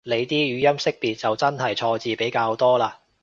[0.03, 0.55] 你啲語
[0.91, 2.85] 音辨識就真係錯字比較多嘞